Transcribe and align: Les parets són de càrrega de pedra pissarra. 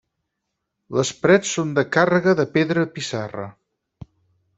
Les 0.99 1.11
parets 1.25 1.51
són 1.57 1.75
de 1.79 1.83
càrrega 1.97 2.35
de 2.39 2.47
pedra 2.57 2.87
pissarra. 2.97 3.47